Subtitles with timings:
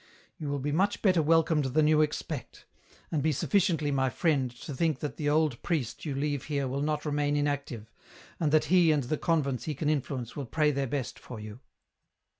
[0.39, 2.65] You will be much better welcomed than you expect,
[3.11, 6.81] and be sufficiently my friend to think that the old priest you leave here will
[6.81, 7.91] not remain inactive,
[8.39, 9.21] and that he and the Il8 EN ROUTE.
[9.21, 11.59] convents he can influence will pray their best for you."